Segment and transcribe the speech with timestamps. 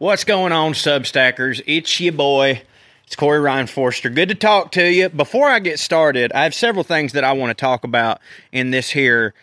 [0.00, 1.60] What's going on, Substackers?
[1.66, 2.62] It's your boy.
[3.04, 4.08] It's Corey Ryan Forrester.
[4.10, 5.08] Good to talk to you.
[5.08, 8.20] Before I get started, I have several things that I want to talk about
[8.52, 9.34] in this here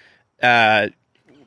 [0.41, 0.88] uh,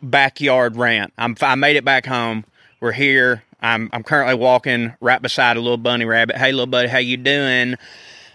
[0.02, 1.14] backyard rant.
[1.16, 2.44] I'm, I made it back home.
[2.80, 3.44] We're here.
[3.62, 6.36] I'm, I'm currently walking right beside a little bunny rabbit.
[6.36, 7.76] Hey, little buddy, how you doing?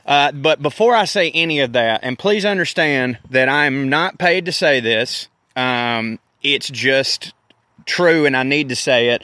[0.07, 4.45] Uh, but before I say any of that, and please understand that I'm not paid
[4.45, 5.27] to say this.
[5.55, 7.31] Um, it's just
[7.85, 9.21] true, and I need to say it.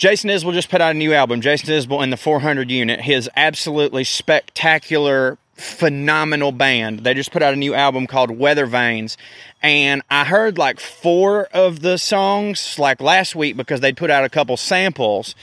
[0.00, 3.28] Jason Isbell just put out a new album, Jason Isbell and the 400 Unit, his
[3.36, 7.00] absolutely spectacular, phenomenal band.
[7.00, 9.18] They just put out a new album called Weathervanes.
[9.62, 14.24] And I heard like four of the songs like last week because they put out
[14.24, 15.34] a couple samples.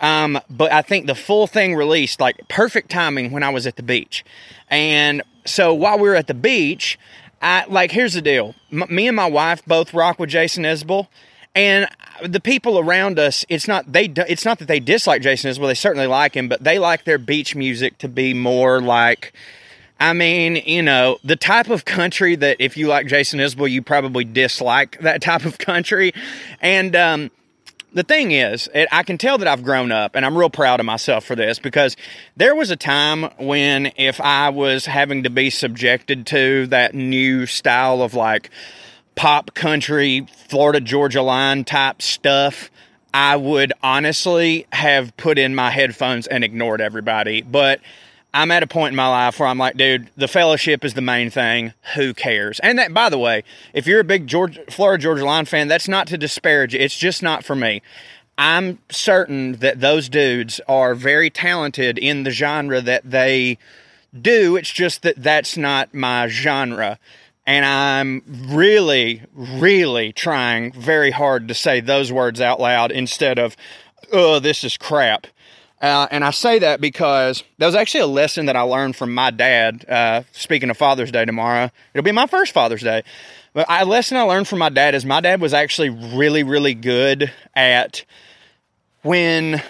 [0.00, 3.76] Um, but I think the full thing released like perfect timing when I was at
[3.76, 4.24] the beach.
[4.70, 6.98] And so while we were at the beach,
[7.42, 8.54] I like here's the deal.
[8.72, 11.08] M- me and my wife both rock with Jason Isbell
[11.58, 11.88] and
[12.24, 15.74] the people around us it's not they it's not that they dislike jason isbell they
[15.74, 19.32] certainly like him but they like their beach music to be more like
[20.00, 23.82] i mean you know the type of country that if you like jason isbell you
[23.82, 26.12] probably dislike that type of country.
[26.60, 27.30] And um,
[27.92, 30.80] the thing is, it, I can tell that I've grown up, and I'm real proud
[30.80, 31.96] of myself for this because
[32.36, 37.46] there was a time when if I was having to be subjected to that new
[37.46, 38.50] style of like
[39.18, 42.70] pop country, Florida Georgia line type stuff,
[43.12, 47.42] I would honestly have put in my headphones and ignored everybody.
[47.42, 47.80] But
[48.32, 51.00] I'm at a point in my life where I'm like, dude, the fellowship is the
[51.00, 51.72] main thing.
[51.96, 52.60] Who cares?
[52.60, 53.42] And that, by the way,
[53.74, 56.72] if you're a big Georgia, Florida Georgia Line fan, that's not to disparage.
[56.76, 57.82] It's just not for me.
[58.38, 63.58] I'm certain that those dudes are very talented in the genre that they
[64.18, 64.54] do.
[64.54, 67.00] It's just that that's not my genre.
[67.48, 68.22] And I'm
[68.54, 73.56] really, really trying very hard to say those words out loud instead of,
[74.12, 75.26] oh, this is crap.
[75.80, 79.14] Uh, and I say that because that was actually a lesson that I learned from
[79.14, 79.86] my dad.
[79.88, 83.02] Uh, speaking of Father's Day tomorrow, it'll be my first Father's Day.
[83.54, 86.74] But a lesson I learned from my dad is my dad was actually really, really
[86.74, 88.04] good at
[89.00, 89.62] when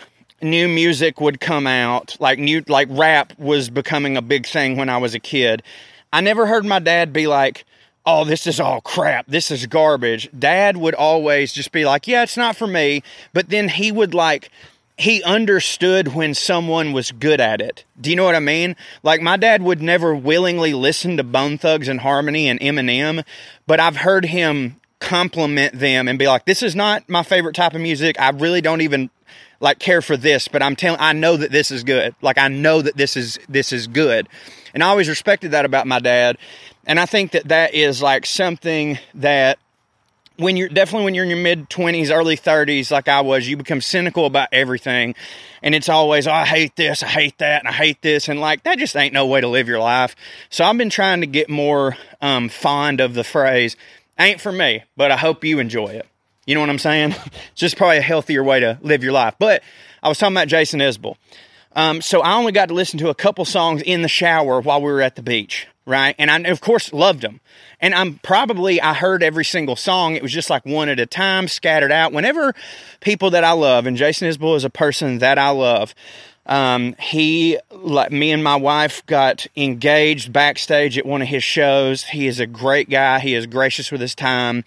[0.43, 4.89] new music would come out, like new, like rap was becoming a big thing when
[4.89, 5.63] I was a kid.
[6.13, 7.65] I never heard my dad be like,
[8.11, 9.27] oh, this is all crap.
[9.27, 10.31] This is garbage.
[10.37, 13.03] Dad would always just be like, yeah, it's not for me.
[13.35, 14.51] But then he would like,
[14.97, 17.85] he understood when someone was good at it.
[18.01, 18.77] Do you know what I mean?
[19.03, 23.25] Like my dad would never willingly listen to Bone Thugs-n-Harmony and Eminem,
[23.67, 27.75] but I've heard him compliment them and be like, "This is not my favorite type
[27.75, 28.19] of music.
[28.19, 29.11] I really don't even
[29.61, 32.17] like care for this, but I'm telling I know that this is good.
[32.21, 34.29] Like I know that this is this is good."
[34.75, 36.37] And I always respected that about my dad.
[36.89, 39.59] And I think that that is like something that
[40.39, 43.59] when you're definitely when you're in your mid 20s, early 30s, like I was, you
[43.59, 45.15] become cynical about everything.
[45.63, 48.29] And it's always, oh, I hate this, I hate that, and I hate this.
[48.29, 50.17] And like, that just ain't no way to live your life.
[50.49, 53.77] So I've been trying to get more um, fond of the phrase,
[54.19, 56.07] ain't for me, but I hope you enjoy it.
[56.47, 57.11] You know what I'm saying?
[57.53, 59.35] it's just probably a healthier way to live your life.
[59.39, 59.63] But
[60.03, 61.17] I was talking about Jason Isbell.
[61.73, 64.81] Um, so I only got to listen to a couple songs in the shower while
[64.81, 66.15] we were at the beach right?
[66.19, 67.41] And I, of course, loved them.
[67.81, 70.15] And I'm probably, I heard every single song.
[70.15, 72.13] It was just like one at a time, scattered out.
[72.13, 72.55] Whenever
[73.01, 75.95] people that I love, and Jason Isbell is a person that I love,
[76.47, 82.05] um, he, like me and my wife, got engaged backstage at one of his shows.
[82.05, 83.19] He is a great guy.
[83.19, 84.65] He is gracious with his time.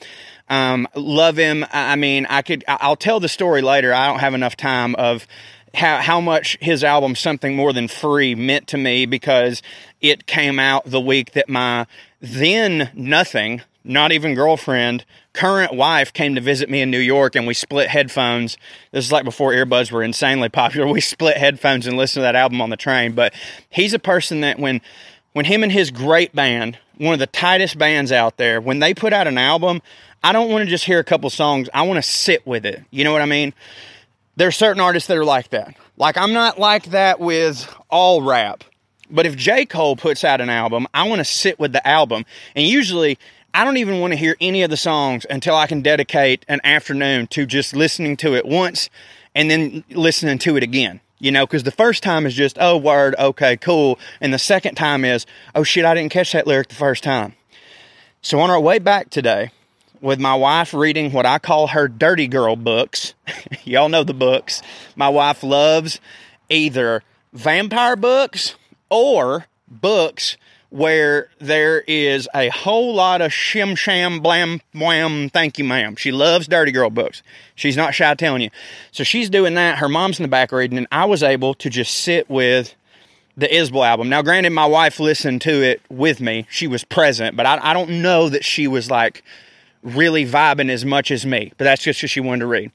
[0.49, 1.65] Um, love him.
[1.71, 3.93] I mean, I could, I'll tell the story later.
[3.93, 5.25] I don't have enough time of
[5.73, 9.61] how, how much his album something more than free meant to me because
[10.01, 11.85] it came out the week that my
[12.19, 17.47] then nothing not even girlfriend current wife came to visit me in new york and
[17.47, 18.57] we split headphones.
[18.91, 20.87] This is like before earbuds were insanely popular.
[20.91, 23.13] We split headphones and listened to that album on the train.
[23.13, 23.33] But
[23.69, 24.81] he's a person that when
[25.33, 28.93] when him and his great band one of the tightest bands out there when they
[28.93, 29.81] put out an album
[30.21, 31.69] i don't want to just hear a couple songs.
[31.73, 32.83] I want to sit with it.
[32.91, 33.53] You know what i mean
[34.35, 35.75] there's certain artists that are like that.
[35.97, 38.63] Like I'm not like that with all rap.
[39.09, 39.65] But if J.
[39.65, 42.25] Cole puts out an album, I want to sit with the album.
[42.55, 43.17] And usually
[43.53, 46.61] I don't even want to hear any of the songs until I can dedicate an
[46.63, 48.89] afternoon to just listening to it once
[49.35, 51.01] and then listening to it again.
[51.19, 53.99] You know, because the first time is just, oh, word, okay, cool.
[54.21, 57.35] And the second time is, oh, shit, I didn't catch that lyric the first time.
[58.23, 59.51] So on our way back today,
[60.01, 63.13] with my wife reading what I call her dirty girl books.
[63.63, 64.61] Y'all know the books.
[64.95, 65.99] My wife loves
[66.49, 67.03] either
[67.33, 68.55] vampire books
[68.89, 70.37] or books
[70.69, 76.11] where there is a whole lot of shim sham blam wham thank you ma'am she
[76.11, 77.21] loves dirty girl books
[77.55, 78.49] she's not shy telling you
[78.91, 81.69] so she's doing that her mom's in the back reading and i was able to
[81.69, 82.73] just sit with
[83.37, 84.09] the Isbell album.
[84.09, 86.45] Now, granted, my wife listened to it with me.
[86.49, 89.23] She was present, but I, I don't know that she was like
[89.83, 91.51] really vibing as much as me.
[91.57, 92.71] But that's just because she wanted to read.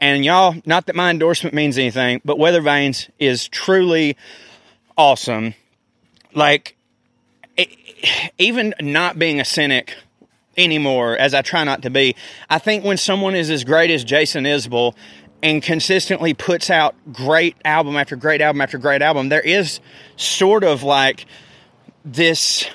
[0.00, 4.16] And y'all, not that my endorsement means anything, but Weathervanes is truly
[4.96, 5.54] awesome.
[6.34, 6.76] Like,
[7.56, 7.68] it,
[8.38, 9.96] even not being a cynic
[10.56, 12.14] anymore, as I try not to be,
[12.48, 14.94] I think when someone is as great as Jason Isbell
[15.42, 19.80] and consistently puts out great album after great album after great album, there is
[20.16, 21.26] sort of like
[22.04, 22.68] this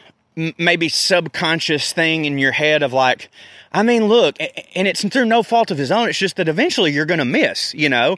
[0.57, 3.29] maybe subconscious thing in your head of like,
[3.73, 6.07] I mean, look, and it's through no fault of his own.
[6.07, 8.17] It's just that eventually you're going to miss, you know?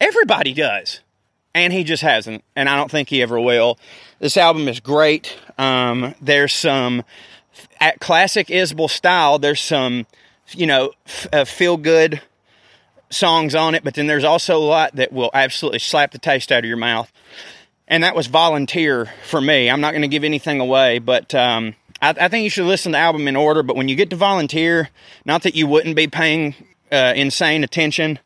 [0.00, 1.00] Everybody does.
[1.54, 2.42] And he just hasn't.
[2.56, 3.78] And I don't think he ever will.
[4.18, 5.36] This album is great.
[5.58, 7.04] Um, there's some,
[7.80, 10.06] at classic Isbell style, there's some,
[10.52, 12.22] you know, f- uh, feel good
[13.10, 16.50] songs on it, but then there's also a lot that will absolutely slap the taste
[16.50, 17.12] out of your mouth.
[17.86, 19.70] And that was volunteer for me.
[19.70, 22.92] I'm not going to give anything away, but um, I, I, think you should listen
[22.92, 23.62] to the album in order.
[23.62, 24.90] But when you get to volunteer,
[25.24, 26.54] not that you wouldn't be paying
[26.92, 28.18] uh, insane attention,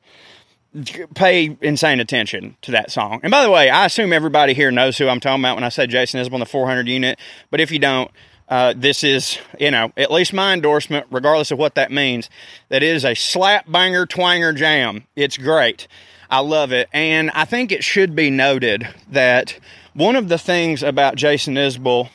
[1.14, 3.20] pay insane attention to that song.
[3.22, 5.68] And by the way, I assume everybody here knows who I'm talking about when I
[5.68, 7.18] say Jason Isbell the 400 unit.
[7.50, 8.10] But if you don't,
[8.48, 12.30] uh, this is, you know, at least my endorsement, regardless of what that means,
[12.70, 15.06] that is a slap banger twanger jam.
[15.16, 15.86] It's great.
[16.30, 16.88] I love it.
[16.92, 19.58] And I think it should be noted that
[19.94, 22.10] one of the things about Jason Isbell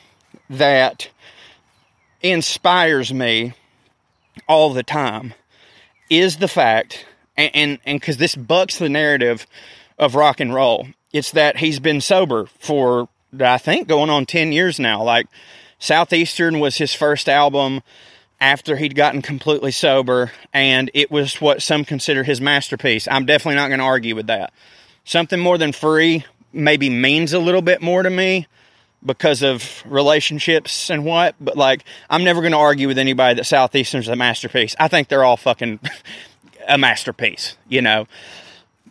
[0.48, 1.08] that
[2.24, 3.52] inspires me
[4.48, 5.34] all the time
[6.10, 7.06] is the fact,
[7.36, 9.46] and and because this bucks the narrative
[9.98, 14.52] of rock and roll, it's that he's been sober for I think going on ten
[14.52, 15.02] years now.
[15.02, 15.26] Like
[15.78, 17.82] Southeastern was his first album
[18.40, 23.06] after he'd gotten completely sober, and it was what some consider his masterpiece.
[23.10, 24.52] I'm definitely not going to argue with that.
[25.04, 28.46] Something more than free maybe means a little bit more to me
[29.04, 33.44] because of relationships and what, but like, I'm never going to argue with anybody that
[33.44, 34.74] Southeastern's a masterpiece.
[34.78, 35.80] I think they're all fucking
[36.68, 38.06] a masterpiece, you know.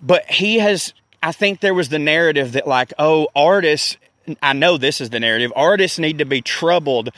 [0.02, 3.98] But he has, I think there was the narrative that, like, oh, artists
[4.42, 5.52] I know this is the narrative.
[5.56, 7.10] Artists need to be troubled.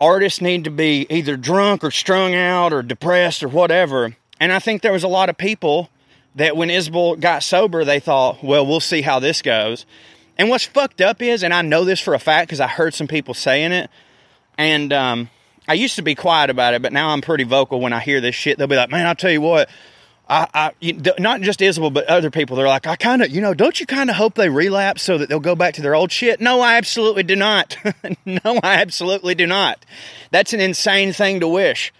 [0.00, 4.16] Artists need to be either drunk or strung out or depressed or whatever.
[4.40, 5.88] And I think there was a lot of people
[6.34, 9.86] that when Isbell got sober, they thought, well, we'll see how this goes.
[10.36, 12.94] And what's fucked up is, and I know this for a fact because I heard
[12.94, 13.90] some people saying it,
[14.58, 15.30] and um,
[15.68, 18.20] I used to be quiet about it, but now I'm pretty vocal when I hear
[18.20, 18.58] this shit.
[18.58, 19.68] They'll be like, man, I'll tell you what,
[20.28, 22.56] I, I not just Isbell, but other people.
[22.56, 25.18] They're like, I kind of, you know, don't you kind of hope they relapse so
[25.18, 26.40] that they'll go back to their old shit?
[26.40, 27.76] No, I absolutely do not.
[28.24, 29.84] no, I absolutely do not.
[30.30, 31.92] That's an insane thing to wish.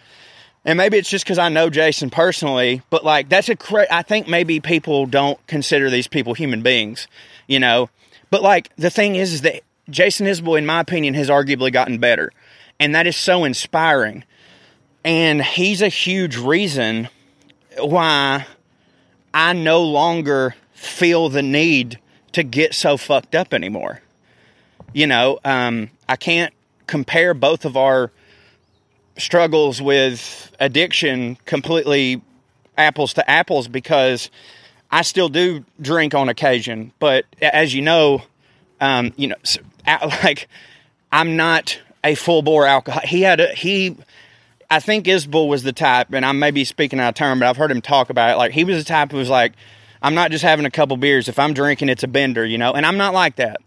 [0.65, 4.01] And maybe it's just because I know Jason personally, but like that's a cra- I
[4.01, 7.07] think maybe people don't consider these people human beings,
[7.47, 7.91] you know.
[8.31, 11.99] But like the thing is, is that Jason Isbell, in my opinion, has arguably gotten
[11.99, 12.33] better,
[12.81, 14.25] and that is so inspiring.
[15.05, 17.09] And he's a huge reason
[17.79, 18.47] why
[19.35, 21.99] I no longer feel the need
[22.33, 24.01] to get so fucked up anymore.
[24.93, 26.55] You know, um, I can't
[26.87, 28.11] compare both of our
[29.17, 32.21] struggles with addiction completely
[32.77, 34.31] apples to apples because
[34.95, 38.23] I still do drink on occasion, but as you know,
[38.81, 39.37] um, you know,
[40.23, 40.47] like
[41.11, 43.03] I'm not a full bore alcohol.
[43.05, 43.97] He had a he
[44.71, 47.49] I think Isbell was the type, and I may be speaking out of turn, but
[47.49, 48.37] I've heard him talk about it.
[48.37, 49.55] Like he was the type who was like,
[50.01, 51.29] I'm not just having a couple beers.
[51.29, 52.73] If I'm drinking, it's a bender, you know.
[52.73, 53.61] And I'm not like that.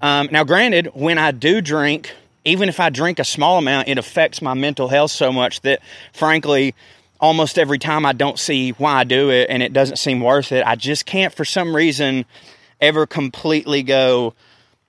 [0.00, 2.10] Um, now, granted, when I do drink,
[2.46, 5.82] even if I drink a small amount, it affects my mental health so much that,
[6.14, 6.74] frankly,
[7.20, 10.52] almost every time I don't see why I do it, and it doesn't seem worth
[10.52, 10.66] it.
[10.66, 12.24] I just can't, for some reason,
[12.80, 14.34] ever completely go.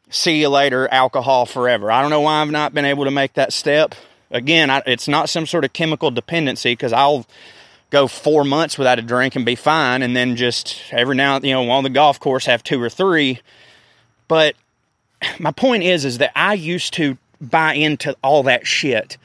[0.10, 1.92] See you later, alcohol forever.
[1.92, 3.96] I don't know why I've not been able to make that step
[4.32, 7.26] again, I, it's not some sort of chemical dependency because I'll
[7.90, 11.52] go four months without a drink and be fine, and then just every now, you
[11.54, 13.40] know, on the golf course have two or three.
[14.28, 14.56] But
[15.40, 19.18] my point is, is that I used to buy into all that shit,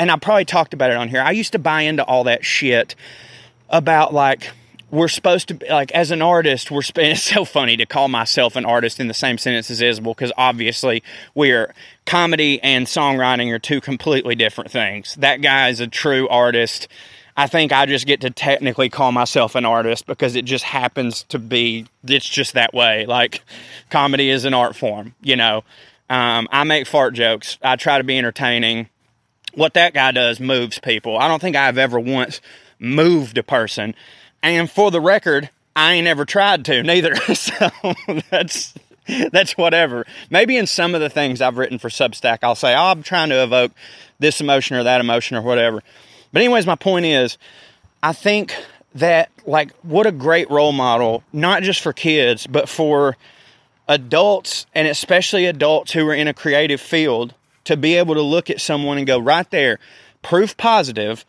[0.00, 1.20] and I probably talked about it on here.
[1.20, 2.96] I used to buy into all that shit
[3.68, 4.50] about like
[4.90, 8.64] we're supposed to like as an artist we're it's so funny to call myself an
[8.64, 11.04] artist in the same sentence as Isbell because obviously
[11.36, 11.72] we're
[12.06, 16.88] comedy and songwriting are two completely different things that guy is a true artist
[17.36, 21.22] I think I just get to technically call myself an artist because it just happens
[21.28, 23.44] to be it's just that way like
[23.90, 25.62] comedy is an art form you know
[26.10, 27.56] Um, I make fart jokes.
[27.62, 28.88] I try to be entertaining.
[29.54, 31.18] What that guy does moves people.
[31.18, 32.40] I don't think I've ever once
[32.78, 33.94] moved a person.
[34.42, 37.14] And for the record, I ain't ever tried to neither.
[37.34, 37.70] so
[38.30, 38.74] that's
[39.32, 40.06] that's whatever.
[40.30, 43.30] Maybe in some of the things I've written for Substack, I'll say, oh, I'm trying
[43.30, 43.72] to evoke
[44.18, 45.82] this emotion or that emotion or whatever.
[46.32, 47.38] But, anyways, my point is,
[48.02, 48.54] I think
[48.94, 53.16] that, like, what a great role model, not just for kids, but for
[53.88, 58.50] adults and especially adults who are in a creative field to be able to look
[58.50, 59.78] at someone and go, right there,
[60.22, 61.24] proof positive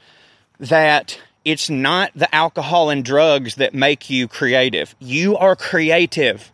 [0.59, 4.95] that it's not the alcohol and drugs that make you creative.
[4.99, 6.51] You are creative.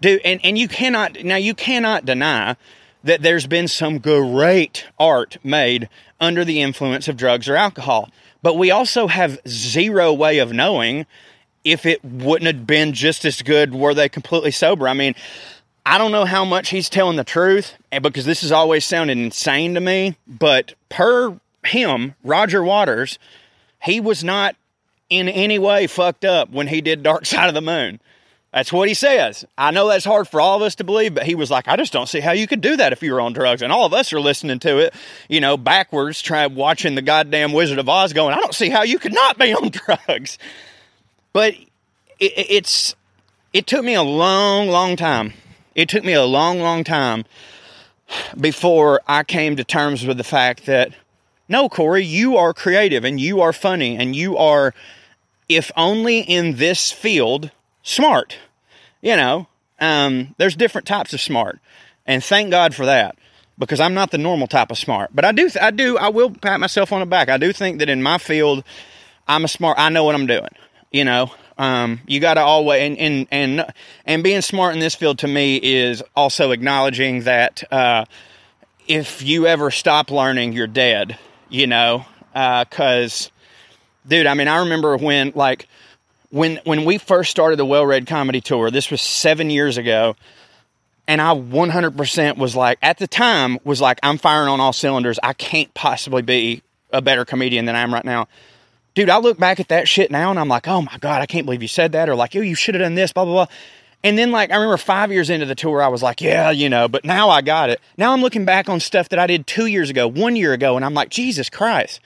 [0.00, 2.56] Dude, and, and you cannot now you cannot deny
[3.04, 5.88] that there's been some great art made
[6.20, 8.10] under the influence of drugs or alcohol.
[8.42, 11.06] But we also have zero way of knowing
[11.64, 14.88] if it wouldn't have been just as good were they completely sober.
[14.88, 15.14] I mean,
[15.84, 19.18] I don't know how much he's telling the truth eh, because this has always sounded
[19.18, 23.18] insane to me, but per him, Roger Waters,
[23.82, 24.56] he was not
[25.10, 28.00] in any way fucked up when he did Dark Side of the Moon.
[28.52, 29.46] That's what he says.
[29.56, 31.76] I know that's hard for all of us to believe, but he was like, I
[31.76, 33.62] just don't see how you could do that if you were on drugs.
[33.62, 34.94] And all of us are listening to it,
[35.30, 38.82] you know, backwards, trying watching the goddamn Wizard of Oz going, I don't see how
[38.82, 40.36] you could not be on drugs.
[41.32, 41.54] But
[42.20, 42.94] it, it's,
[43.54, 45.32] it took me a long, long time.
[45.74, 47.24] It took me a long, long time
[48.38, 50.92] before I came to terms with the fact that
[51.48, 54.74] no, Corey, you are creative and you are funny and you are,
[55.48, 57.50] if only in this field,
[57.82, 58.38] smart.
[59.00, 59.48] You know,
[59.80, 61.58] um, there's different types of smart,
[62.06, 63.16] and thank God for that
[63.58, 65.10] because I'm not the normal type of smart.
[65.12, 67.28] But I do, I do, I will pat myself on the back.
[67.28, 68.64] I do think that in my field,
[69.26, 69.78] I'm a smart.
[69.78, 70.48] I know what I'm doing.
[70.90, 73.66] You know, um, you got to always and, and and
[74.06, 78.04] and being smart in this field to me is also acknowledging that uh,
[78.88, 81.18] if you ever stop learning, you're dead
[81.52, 85.68] you know, because, uh, dude, I mean, I remember when, like,
[86.30, 90.16] when when we first started the Well Red Comedy Tour, this was seven years ago,
[91.06, 95.18] and I 100% was like, at the time, was like, I'm firing on all cylinders.
[95.22, 98.28] I can't possibly be a better comedian than I am right now.
[98.94, 101.26] Dude, I look back at that shit now and I'm like, oh my God, I
[101.26, 102.08] can't believe you said that.
[102.08, 103.56] Or like, oh, you should have done this, blah, blah, blah.
[104.04, 106.68] And then, like, I remember five years into the tour, I was like, yeah, you
[106.68, 107.80] know, but now I got it.
[107.96, 110.74] Now I'm looking back on stuff that I did two years ago, one year ago,
[110.74, 112.00] and I'm like, Jesus Christ.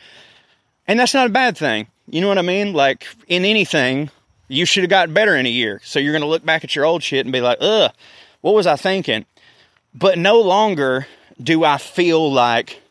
[0.87, 1.87] And that's not a bad thing.
[2.09, 2.75] You know what I mean?
[2.75, 4.11] Like, in anything,
[4.47, 5.81] you should have gotten better in a year.
[5.85, 7.91] So you're going to look back at your old shit and be like, ugh,
[8.43, 9.25] what was I thinking?
[9.95, 11.07] But no longer
[11.43, 12.83] do I feel like,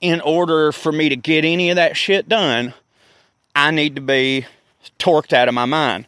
[0.00, 2.72] in order for me to get any of that shit done,
[3.54, 4.46] I need to be
[4.98, 6.06] torqued out of my mind.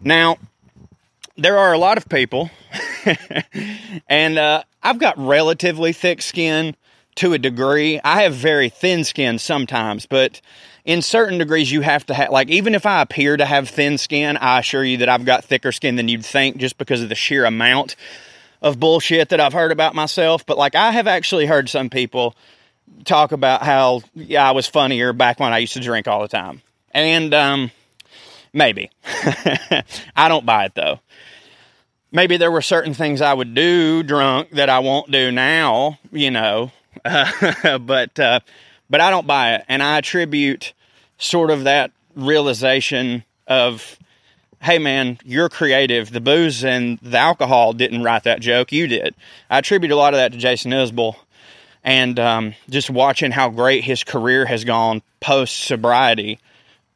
[0.00, 0.36] Now,
[1.36, 2.50] there are a lot of people,
[4.08, 6.76] and uh, I've got relatively thick skin
[7.16, 8.00] to a degree.
[8.02, 10.40] I have very thin skin sometimes, but
[10.84, 13.98] in certain degrees, you have to have, like, even if I appear to have thin
[13.98, 17.08] skin, I assure you that I've got thicker skin than you'd think just because of
[17.08, 17.96] the sheer amount
[18.60, 20.44] of bullshit that I've heard about myself.
[20.44, 22.34] But, like, I have actually heard some people
[23.04, 26.28] talk about how, yeah, I was funnier back when I used to drink all the
[26.28, 26.62] time.
[26.92, 27.70] And, um,
[28.52, 28.90] maybe.
[29.04, 31.00] I don't buy it though
[32.12, 36.30] maybe there were certain things I would do drunk that I won't do now, you
[36.30, 36.70] know.
[37.04, 38.40] Uh, but uh,
[38.88, 40.74] but I don't buy it, and I attribute
[41.18, 43.98] sort of that realization of,
[44.60, 46.12] hey man, you're creative.
[46.12, 49.14] The booze and the alcohol didn't write that joke, you did.
[49.48, 51.16] I attribute a lot of that to Jason Isbell,
[51.84, 56.38] and um, just watching how great his career has gone post sobriety.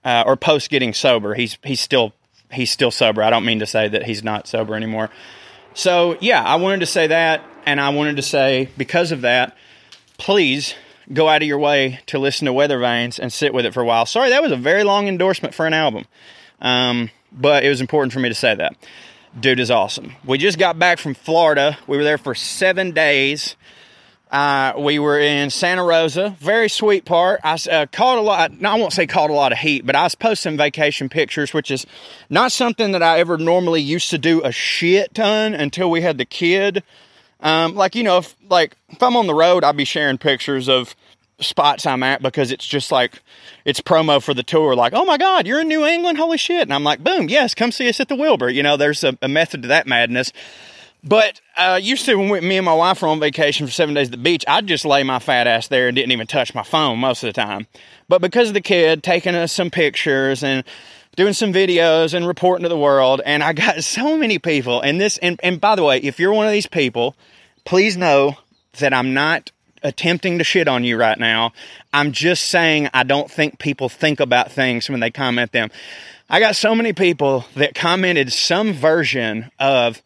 [0.05, 2.12] Uh, or post getting sober, he's he's still
[2.52, 3.25] he's still sober.
[3.25, 5.11] I don't mean to say that he's not sober anymore.
[5.75, 7.43] So, yeah, I wanted to say that.
[7.66, 9.57] And I wanted to say, because of that,
[10.16, 10.75] please
[11.12, 13.85] go out of your way to listen to Weathervanes and sit with it for a
[13.85, 14.07] while.
[14.07, 16.07] Sorry, that was a very long endorsement for an album.
[16.61, 18.76] Um, but it was important for me to say that.
[19.38, 20.12] Dude is awesome.
[20.25, 21.76] We just got back from Florida.
[21.87, 23.57] We were there for seven days.
[24.37, 27.40] Uh, we were in Santa Rosa, very sweet part.
[27.43, 29.97] I uh, caught a lot, no, I won't say caught a lot of heat, but
[29.97, 31.87] I was posting vacation pictures, which is
[32.28, 36.19] not something that I ever normally used to do a shit ton until we had
[36.19, 36.83] the kid.
[37.40, 40.69] Um, like, you know, if, like, if I'm on the road, I'd be sharing pictures
[40.69, 40.95] of
[41.40, 43.23] spots I'm at because it's just like,
[43.64, 44.75] it's promo for the tour.
[44.76, 46.19] Like, oh my God, you're in New England?
[46.19, 46.61] Holy shit.
[46.61, 48.50] And I'm like, boom, yes, come see us at the Wilbur.
[48.50, 50.31] You know, there's a, a method to that madness.
[51.07, 54.09] But uh, used to when me and my wife were on vacation for seven days
[54.09, 56.65] at the beach, I'd just lay my fat ass there and didn't even touch my
[56.65, 57.69] phone most of the time.
[58.09, 60.65] But because of the kid taking us some pictures and
[61.15, 64.81] doing some videos and reporting to the world, and I got so many people.
[64.81, 67.15] And this, and, and by the way, if you're one of these people,
[67.65, 68.37] please know
[68.79, 69.53] that I'm not
[69.85, 71.53] attempting to shit on you right now.
[71.93, 75.71] I'm just saying I don't think people think about things when they comment them.
[76.29, 80.03] I got so many people that commented some version of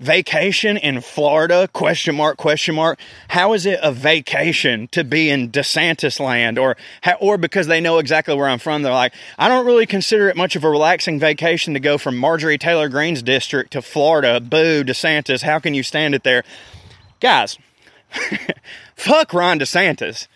[0.00, 1.68] vacation in Florida?
[1.72, 2.98] Question mark question mark.
[3.28, 6.58] How is it a vacation to be in DeSantis land?
[6.58, 6.76] Or
[7.20, 10.36] or because they know exactly where I'm from they're like I don't really consider it
[10.36, 14.40] much of a relaxing vacation to go from Marjorie Taylor Greene's district to Florida.
[14.40, 15.42] Boo DeSantis.
[15.42, 16.42] How can you stand it there?
[17.20, 17.58] Guys
[18.96, 20.26] fuck Ron DeSantis.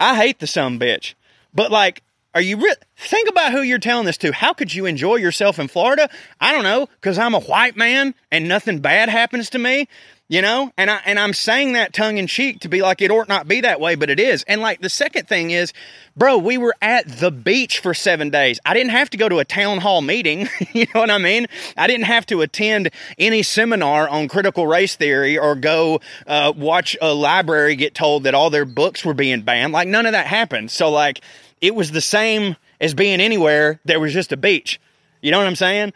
[0.00, 1.14] I hate the some bitch.
[1.54, 2.02] But like
[2.34, 4.32] are you re- think about who you're telling this to?
[4.32, 6.10] How could you enjoy yourself in Florida?
[6.40, 9.88] I don't know, because I'm a white man and nothing bad happens to me,
[10.28, 10.70] you know.
[10.76, 13.48] And I and I'm saying that tongue in cheek to be like it ought not
[13.48, 14.44] be that way, but it is.
[14.46, 15.72] And like the second thing is,
[16.16, 18.60] bro, we were at the beach for seven days.
[18.64, 20.50] I didn't have to go to a town hall meeting.
[20.74, 21.46] you know what I mean?
[21.78, 26.94] I didn't have to attend any seminar on critical race theory or go uh, watch
[27.00, 29.72] a library get told that all their books were being banned.
[29.72, 30.70] Like none of that happened.
[30.70, 31.22] So like
[31.60, 33.80] it was the same as being anywhere.
[33.84, 34.80] There was just a beach.
[35.20, 35.92] You know what I'm saying?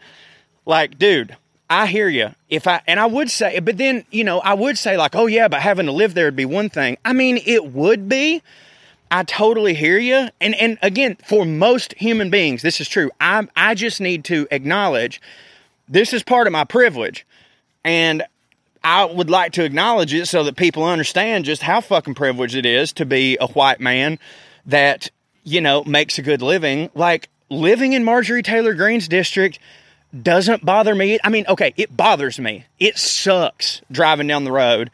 [0.65, 1.35] Like, dude,
[1.69, 2.29] I hear you.
[2.49, 5.27] If I and I would say, but then you know, I would say like, oh
[5.27, 6.97] yeah, but having to live there would be one thing.
[7.03, 8.41] I mean, it would be.
[9.09, 10.29] I totally hear you.
[10.41, 13.11] And and again, for most human beings, this is true.
[13.19, 15.21] I I just need to acknowledge
[15.87, 17.25] this is part of my privilege,
[17.83, 18.23] and
[18.83, 22.65] I would like to acknowledge it so that people understand just how fucking privileged it
[22.65, 24.19] is to be a white man
[24.65, 25.09] that
[25.43, 26.89] you know, makes a good living.
[26.95, 29.59] Like living in Marjorie Taylor Greene's district
[30.19, 31.19] doesn't bother me.
[31.23, 32.65] I mean, okay, it bothers me.
[32.79, 34.91] It sucks driving down the road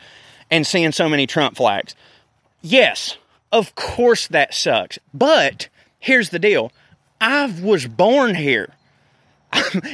[0.49, 1.95] and seeing so many Trump flags.
[2.61, 3.17] Yes,
[3.51, 4.99] of course that sucks.
[5.13, 6.71] But here's the deal
[7.19, 8.69] I was born here.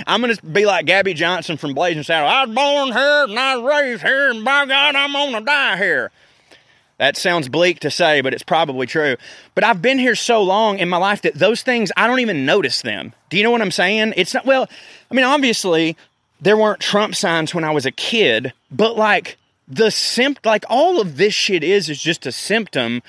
[0.07, 2.27] I'm going to be like Gabby Johnson from Blazing Saddle.
[2.27, 5.41] I was born here and I was raised here, and by God, I'm going to
[5.41, 6.12] die here.
[6.98, 9.18] That sounds bleak to say, but it's probably true.
[9.54, 12.46] But I've been here so long in my life that those things, I don't even
[12.46, 13.14] notice them.
[13.30, 14.14] Do you know what I'm saying?
[14.16, 14.70] It's not, well,
[15.12, 15.98] I mean, obviously,
[16.40, 21.01] there weren't Trump signs when I was a kid, but like the simp, like all
[21.01, 23.01] of this shit is, is just a symptom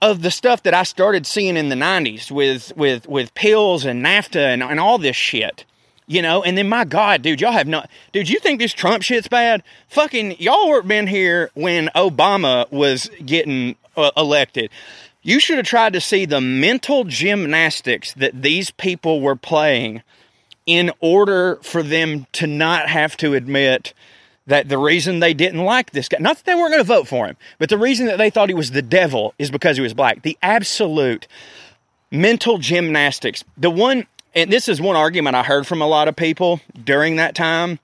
[0.00, 4.04] of the stuff that I started seeing in the 90s with, with, with pills and
[4.04, 5.64] NAFTA and, and all this shit.
[6.06, 9.02] You know, and then my God, dude, y'all have not, dude, you think this Trump
[9.02, 9.62] shit's bad?
[9.88, 14.70] Fucking, y'all weren't been here when Obama was getting uh, elected.
[15.22, 20.02] You should have tried to see the mental gymnastics that these people were playing
[20.66, 23.94] in order for them to not have to admit
[24.46, 27.06] that the reason they didn't like this guy, not that they weren't going to vote
[27.06, 29.82] for him, but the reason that they thought he was the devil is because he
[29.82, 30.22] was black.
[30.22, 31.28] The absolute
[32.10, 33.44] mental gymnastics.
[33.56, 37.16] The one and this is one argument I heard from a lot of people during
[37.16, 37.78] that time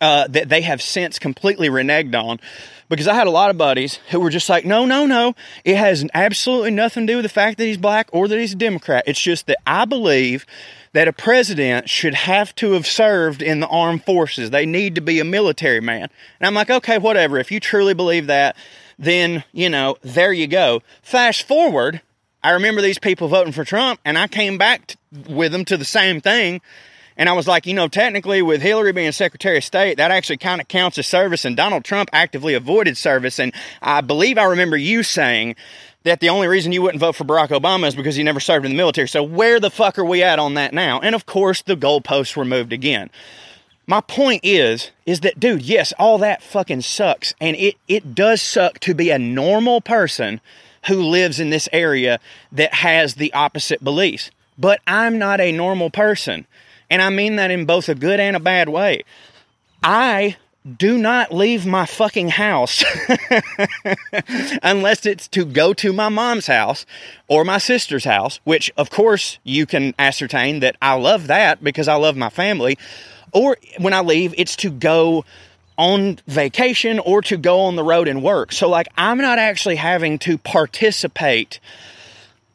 [0.00, 2.40] uh, that they have since completely reneged on.
[2.88, 5.34] Because I had a lot of buddies who were just like, no, no, no.
[5.64, 8.54] It has absolutely nothing to do with the fact that he's black or that he's
[8.54, 9.04] a Democrat.
[9.06, 10.46] It's just that I believe
[10.94, 14.50] that a president should have to have served in the armed forces.
[14.50, 16.08] They need to be a military man.
[16.40, 17.38] And I'm like, okay, whatever.
[17.38, 18.56] If you truly believe that,
[18.98, 20.82] then, you know, there you go.
[21.02, 22.00] Fast forward
[22.42, 24.96] I remember these people voting for Trump, and I came back
[25.28, 26.60] with them to the same thing.
[27.16, 30.36] And I was like, you know, technically, with Hillary being Secretary of State, that actually
[30.36, 33.40] kind of counts as service, and Donald Trump actively avoided service.
[33.40, 35.56] And I believe I remember you saying
[36.04, 38.64] that the only reason you wouldn't vote for Barack Obama is because he never served
[38.64, 39.08] in the military.
[39.08, 41.00] So where the fuck are we at on that now?
[41.00, 43.10] And of course, the goalposts were moved again.
[43.88, 48.40] My point is, is that dude, yes, all that fucking sucks, and it it does
[48.42, 50.40] suck to be a normal person
[50.86, 52.20] who lives in this area
[52.52, 54.30] that has the opposite beliefs.
[54.58, 56.46] But I'm not a normal person.
[56.90, 59.02] And I mean that in both a good and a bad way.
[59.82, 60.36] I
[60.76, 62.84] do not leave my fucking house
[64.62, 66.84] unless it's to go to my mom's house
[67.28, 71.88] or my sister's house, which of course you can ascertain that I love that because
[71.88, 72.76] I love my family.
[73.32, 75.24] Or when I leave, it's to go
[75.78, 78.52] on vacation or to go on the road and work.
[78.52, 81.60] So, like, I'm not actually having to participate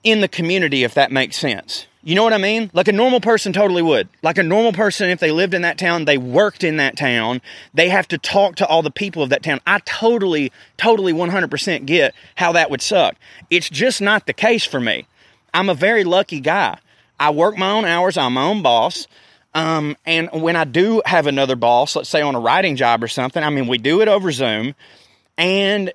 [0.03, 1.87] in the community, if that makes sense.
[2.05, 2.69] You know what I mean?
[2.73, 4.09] Like a normal person totally would.
[4.21, 7.41] Like a normal person, if they lived in that town, they worked in that town,
[7.73, 9.61] they have to talk to all the people of that town.
[9.65, 13.15] I totally, totally 100% get how that would suck.
[13.49, 15.07] It's just not the case for me.
[15.53, 16.77] I'm a very lucky guy.
[17.21, 19.07] I work my own hours, I'm my own boss.
[19.55, 23.07] Um, and when I do have another boss, let's say on a writing job or
[23.07, 24.75] something, I mean, we do it over Zoom.
[25.37, 25.93] And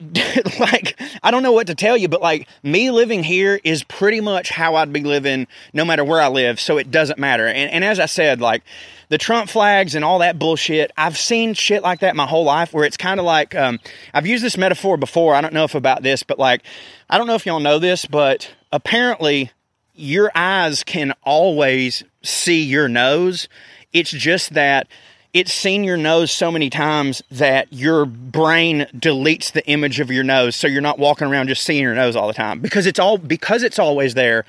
[0.58, 4.20] like I don't know what to tell you, but like me living here is pretty
[4.20, 6.58] much how I'd be living no matter where I live.
[6.58, 7.46] So it doesn't matter.
[7.46, 8.62] And, and as I said, like
[9.08, 12.72] the Trump flags and all that bullshit, I've seen shit like that my whole life
[12.72, 13.78] where it's kind of like um,
[14.12, 15.34] I've used this metaphor before.
[15.34, 16.62] I don't know if about this, but like
[17.08, 19.52] I don't know if y'all know this, but apparently
[19.94, 23.48] your eyes can always see your nose.
[23.92, 24.88] It's just that
[25.34, 30.22] it's seen your nose so many times that your brain deletes the image of your
[30.22, 32.60] nose so you're not walking around just seeing your nose all the time.
[32.60, 34.44] Because it's all because it's always there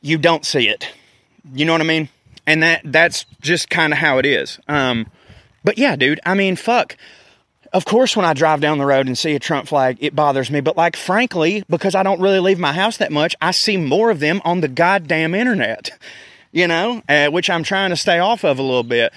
[0.00, 0.88] you don't see it.
[1.52, 2.08] You know what i mean?
[2.46, 4.58] And that that's just kind of how it is.
[4.68, 5.06] Um,
[5.64, 6.96] but yeah dude i mean fuck.
[7.72, 10.52] Of course when i drive down the road and see a trump flag it bothers
[10.52, 10.60] me.
[10.60, 14.10] But like frankly because i don't really leave my house that much i see more
[14.10, 15.90] of them on the goddamn internet
[16.56, 19.12] you know uh, which i'm trying to stay off of a little bit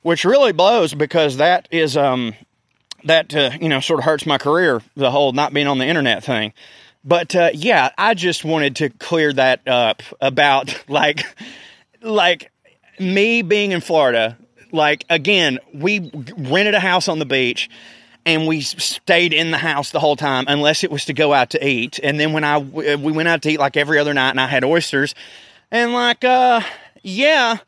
[0.00, 2.34] which really blows because that is um
[3.04, 5.86] that uh, you know sort of hurts my career the whole not being on the
[5.86, 6.52] internet thing.
[7.04, 11.24] But uh, yeah i just wanted to clear that up about like
[12.00, 12.50] like
[12.98, 14.38] me being in florida
[14.70, 17.68] like again we rented a house on the beach
[18.24, 21.50] and we stayed in the house the whole time unless it was to go out
[21.50, 21.98] to eat.
[22.02, 24.46] And then when i we went out to eat like every other night and i
[24.46, 25.14] had oysters
[25.72, 26.60] and like uh
[27.02, 27.58] yeah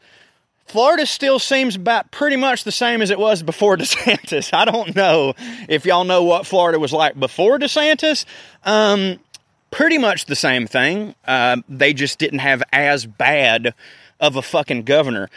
[0.66, 4.52] Florida still seems about pretty much the same as it was before DeSantis.
[4.52, 5.34] I don't know
[5.68, 8.24] if y'all know what Florida was like before DeSantis.
[8.64, 9.20] Um,
[9.70, 11.14] pretty much the same thing.
[11.26, 13.74] Uh, they just didn't have as bad
[14.20, 15.28] of a fucking governor.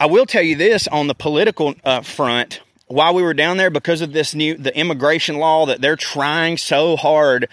[0.00, 2.60] I will tell you this on the political uh, front.
[2.88, 6.56] While we were down there, because of this new the immigration law that they're trying
[6.56, 7.48] so hard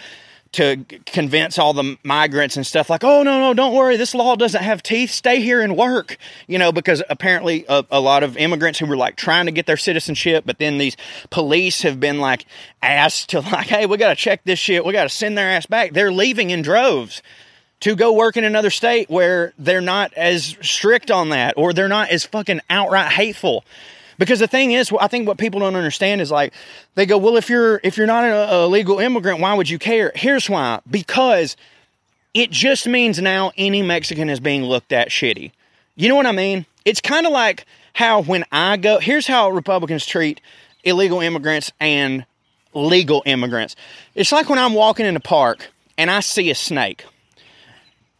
[0.55, 3.97] to convince all the migrants and stuff like, oh, no, no, don't worry.
[3.97, 5.11] This law doesn't have teeth.
[5.11, 6.17] Stay here and work.
[6.47, 9.65] You know, because apparently a, a, lot of immigrants who were like trying to get
[9.65, 10.95] their citizenship, but then these
[11.29, 12.45] police have been like
[12.81, 14.85] asked to, like, hey, we got to check this shit.
[14.85, 15.91] We got to send their ass back.
[15.91, 17.21] They're leaving in droves
[17.81, 21.89] to go work in another state where they're not as strict on that or they're
[21.89, 23.65] not as fucking outright hateful.
[24.17, 26.53] Because the thing is, I think what people don't understand is like
[26.95, 30.11] they go, well, if you're if you're not a, legal immigrant, why would you care?
[30.15, 31.57] Here's why: because
[32.33, 35.51] it just means now any Mexican is being looked at shitty.
[35.95, 36.65] You know what I mean?
[36.83, 40.41] It's kind of like how when I go, here's how Republicans treat
[40.83, 42.25] illegal immigrants and
[42.73, 43.75] legal immigrants.
[44.13, 47.05] It's like when I'm walking in the park and I see a snake.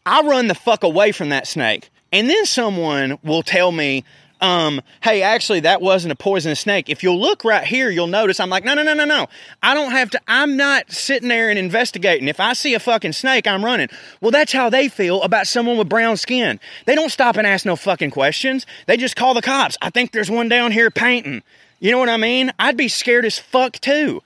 [0.05, 1.89] I run the fuck away from that snake.
[2.11, 4.05] And then someone will tell me,
[4.45, 6.87] um, hey, actually, that wasn't a poisonous snake.
[6.87, 9.25] If you'll look right here, you'll notice I'm like, no, no, no, no, no.
[9.63, 12.27] I don't have to, I'm not sitting there and investigating.
[12.27, 13.89] If I see a fucking snake, I'm running.
[14.21, 16.59] Well, that's how they feel about someone with brown skin.
[16.85, 18.67] They don't stop and ask no fucking questions.
[18.85, 19.77] They just call the cops.
[19.81, 21.41] I think there's one down here painting.
[21.79, 22.53] You know what I mean?
[22.59, 24.21] I'd be scared as fuck too.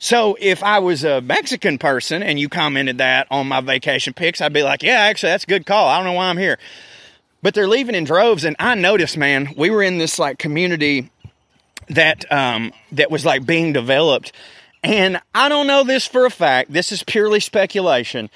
[0.00, 4.40] So if I was a Mexican person and you commented that on my vacation pics,
[4.40, 5.88] I'd be like, yeah, actually, that's a good call.
[5.88, 6.58] I don't know why I'm here
[7.42, 8.44] but they're leaving in droves.
[8.44, 11.10] And I noticed, man, we were in this like community
[11.88, 14.32] that um, that was like being developed,
[14.82, 16.72] and I don't know this for a fact.
[16.72, 18.30] This is purely speculation,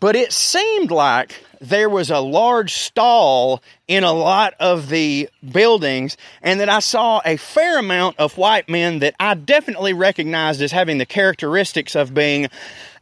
[0.00, 6.16] but it seemed like there was a large stall in a lot of the buildings,
[6.42, 10.72] and that I saw a fair amount of white men that I definitely recognized as
[10.72, 12.48] having the characteristics of being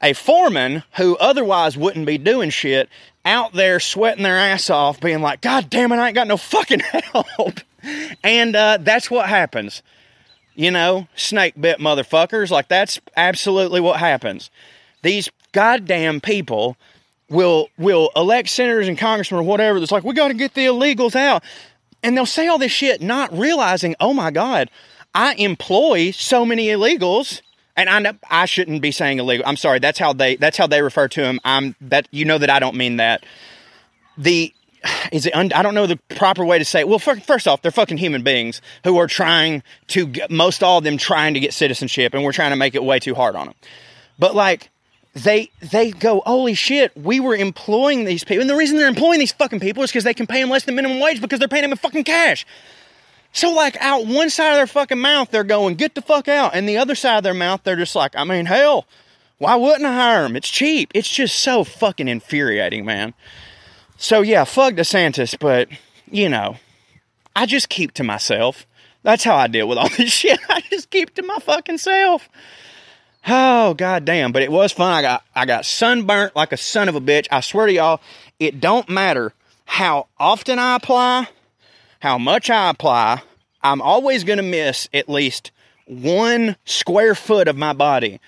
[0.02, 2.88] a foreman who otherwise wouldn't be doing shit
[3.24, 6.36] out there sweating their ass off, being like, God damn it, I ain't got no
[6.36, 6.80] fucking
[7.12, 7.60] help.
[8.22, 9.82] And uh, that's what happens.
[10.54, 12.50] You know, snake bit motherfuckers.
[12.50, 14.50] Like, that's absolutely what happens.
[15.02, 16.76] These goddamn people
[17.28, 20.66] will will elect senators and congressmen or whatever that's like, we got to get the
[20.66, 21.42] illegals out.
[22.02, 24.70] And they'll say all this shit, not realizing, oh my God,
[25.14, 27.42] I employ so many illegals
[27.76, 29.46] and I know I shouldn't be saying illegal.
[29.46, 29.78] I'm sorry.
[29.78, 31.40] That's how they that's how they refer to him.
[31.44, 33.24] I'm that you know that I don't mean that.
[34.18, 34.52] The
[35.12, 36.88] is it un, I don't know the proper way to say it.
[36.88, 40.84] Well, first off, they're fucking human beings who are trying to get, most all of
[40.84, 43.46] them trying to get citizenship, and we're trying to make it way too hard on
[43.46, 43.54] them.
[44.18, 44.70] But like
[45.14, 49.18] they they go, holy shit, we were employing these people, and the reason they're employing
[49.18, 51.48] these fucking people is because they can pay them less than minimum wage because they're
[51.48, 52.46] paying them in fucking cash.
[53.32, 56.54] So, like, out one side of their fucking mouth, they're going, get the fuck out.
[56.54, 58.86] And the other side of their mouth, they're just like, I mean, hell,
[59.38, 60.36] why wouldn't I hire them?
[60.36, 60.90] It's cheap.
[60.94, 63.14] It's just so fucking infuriating, man.
[63.96, 65.68] So, yeah, fuck DeSantis, but,
[66.10, 66.56] you know,
[67.36, 68.66] I just keep to myself.
[69.02, 70.40] That's how I deal with all this shit.
[70.48, 72.28] I just keep to my fucking self.
[73.28, 74.32] Oh, goddamn.
[74.32, 74.92] But it was fun.
[74.92, 77.28] I got, I got sunburnt like a son of a bitch.
[77.30, 78.00] I swear to y'all,
[78.38, 79.34] it don't matter
[79.66, 81.28] how often I apply
[82.00, 83.22] how much I apply,
[83.62, 85.52] I'm always going to miss at least
[85.86, 88.20] one square foot of my body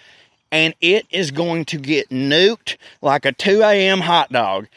[0.52, 4.00] and it is going to get nuked like a 2 a.m.
[4.00, 4.68] hot dog.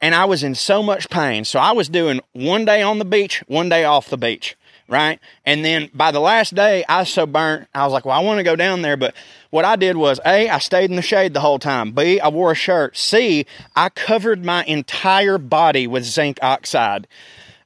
[0.00, 1.46] And I was in so much pain.
[1.46, 4.54] So I was doing one day on the beach, one day off the beach,
[4.86, 5.18] right?
[5.46, 7.68] And then by the last day, I was so burnt.
[7.74, 8.98] I was like, well, I want to go down there.
[8.98, 9.14] But
[9.48, 11.92] what I did was A, I stayed in the shade the whole time.
[11.92, 12.94] B, I wore a shirt.
[12.94, 17.06] C, I covered my entire body with zinc oxide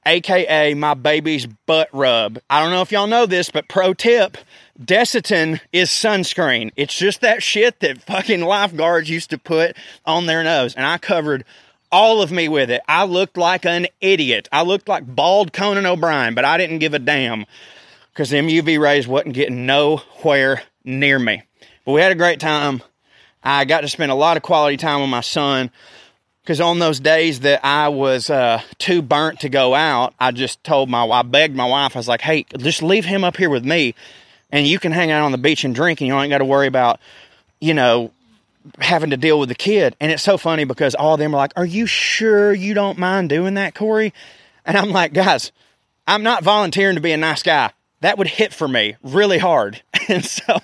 [0.08, 2.38] aka my baby's butt rub.
[2.48, 4.38] I don't know if y'all know this, but pro tip
[4.80, 6.70] Desitin is sunscreen.
[6.76, 10.74] It's just that shit that fucking lifeguards used to put on their nose.
[10.74, 11.44] And I covered
[11.92, 12.80] all of me with it.
[12.88, 14.48] I looked like an idiot.
[14.50, 17.44] I looked like bald Conan O'Brien, but I didn't give a damn
[18.12, 21.42] because them UV rays wasn't getting nowhere near me.
[21.84, 22.82] But we had a great time.
[23.42, 25.70] I got to spend a lot of quality time with my son
[26.48, 30.64] because on those days that I was uh, too burnt to go out, I just
[30.64, 33.50] told my, I begged my wife, I was like, hey, just leave him up here
[33.50, 33.94] with me
[34.50, 36.46] and you can hang out on the beach and drink and you ain't got to
[36.46, 37.00] worry about,
[37.60, 38.12] you know,
[38.78, 39.94] having to deal with the kid.
[40.00, 42.96] And it's so funny because all of them are like, Are you sure you don't
[42.96, 44.14] mind doing that, Corey?
[44.64, 45.52] And I'm like, Guys,
[46.06, 47.72] I'm not volunteering to be a nice guy.
[48.00, 49.82] That would hit for me really hard.
[50.08, 50.58] And so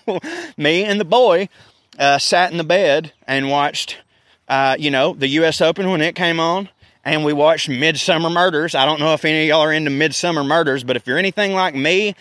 [0.57, 1.51] me and the boy
[1.99, 3.99] uh, sat in the bed and watched,
[4.49, 5.61] uh, you know, the U.S.
[5.61, 6.69] Open when it came on.
[7.07, 8.75] And we watched Midsomer Murders.
[8.75, 11.53] I don't know if any of y'all are into Midsomer Murders, but if you're anything
[11.53, 12.15] like me,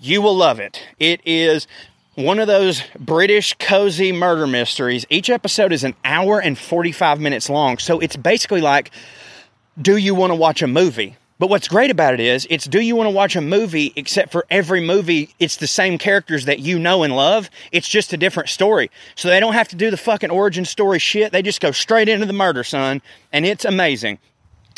[0.00, 0.82] you will love it.
[0.98, 1.66] It is
[2.14, 5.04] one of those British cozy murder mysteries.
[5.10, 7.76] Each episode is an hour and 45 minutes long.
[7.76, 8.90] So it's basically like,
[9.80, 11.16] do you want to watch a movie?
[11.38, 14.32] But what's great about it is, it's do you want to watch a movie, except
[14.32, 17.50] for every movie, it's the same characters that you know and love.
[17.72, 18.90] It's just a different story.
[19.16, 21.32] So they don't have to do the fucking origin story shit.
[21.32, 23.02] They just go straight into the murder, son.
[23.32, 24.18] And it's amazing.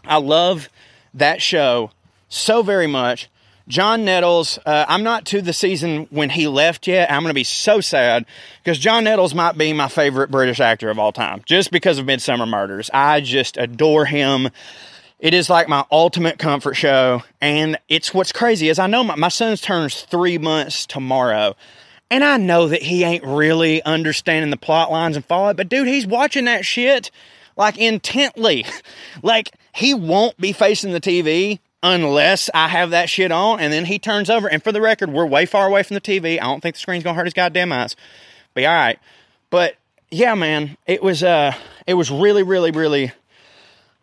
[0.04, 0.68] I love
[1.14, 1.92] that show
[2.28, 3.28] so very much.
[3.68, 7.12] John Nettles, uh, I'm not to the season when he left yet.
[7.12, 8.24] I'm going to be so sad
[8.64, 12.06] because John Nettles might be my favorite British actor of all time just because of
[12.06, 12.90] Midsomer Murders.
[12.94, 14.48] I just adore him.
[15.18, 17.22] It is like my ultimate comfort show.
[17.40, 21.56] And it's what's crazy is I know my, my son's turns three months tomorrow.
[22.10, 25.88] And I know that he ain't really understanding the plot lines and follow but dude,
[25.88, 27.10] he's watching that shit
[27.56, 28.64] like intently.
[29.22, 33.60] like he won't be facing the TV unless I have that shit on.
[33.60, 34.48] And then he turns over.
[34.48, 36.40] And for the record, we're way far away from the TV.
[36.40, 37.96] I don't think the screen's gonna hurt his goddamn eyes.
[38.54, 38.98] Be all right.
[39.50, 39.74] But
[40.10, 41.52] yeah, man, it was uh
[41.86, 43.12] it was really, really, really,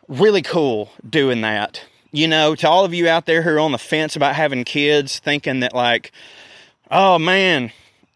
[0.07, 1.83] really cool doing that.
[2.11, 4.63] You know, to all of you out there who are on the fence about having
[4.63, 6.11] kids, thinking that like,
[6.89, 7.71] oh man,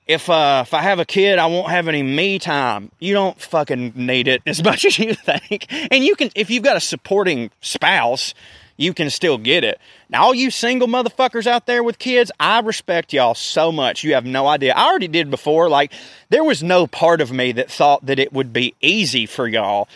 [0.08, 2.92] if uh if I have a kid, I won't have any me time.
[3.00, 5.68] You don't fucking need it as much as you think.
[5.92, 8.34] And you can if you've got a supporting spouse,
[8.80, 9.78] you can still get it.
[10.10, 14.06] Now, all you single motherfuckers out there with kids, I respect y'all so much.
[14.06, 14.74] You have no idea.
[14.74, 15.68] I already did before.
[15.68, 15.92] Like,
[16.30, 19.90] there was no part of me that thought that it would be easy for y'all.